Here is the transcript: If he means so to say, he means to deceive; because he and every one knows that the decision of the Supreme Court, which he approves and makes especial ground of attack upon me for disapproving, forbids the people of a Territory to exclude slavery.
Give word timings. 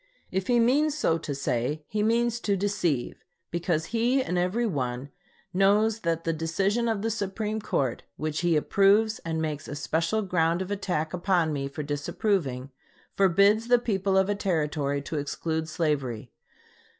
If 0.31 0.47
he 0.47 0.59
means 0.59 0.97
so 0.97 1.19
to 1.19 1.35
say, 1.35 1.85
he 1.87 2.01
means 2.01 2.39
to 2.39 2.57
deceive; 2.57 3.23
because 3.51 3.85
he 3.93 4.19
and 4.23 4.35
every 4.35 4.65
one 4.65 5.11
knows 5.53 5.99
that 5.99 6.23
the 6.23 6.33
decision 6.33 6.87
of 6.87 7.03
the 7.03 7.11
Supreme 7.11 7.61
Court, 7.61 8.01
which 8.17 8.39
he 8.41 8.55
approves 8.57 9.19
and 9.19 9.39
makes 9.39 9.67
especial 9.67 10.23
ground 10.23 10.63
of 10.63 10.71
attack 10.71 11.13
upon 11.13 11.53
me 11.53 11.67
for 11.67 11.83
disapproving, 11.83 12.71
forbids 13.15 13.67
the 13.67 13.77
people 13.77 14.17
of 14.17 14.27
a 14.27 14.33
Territory 14.33 15.03
to 15.03 15.17
exclude 15.19 15.69
slavery. 15.69 16.31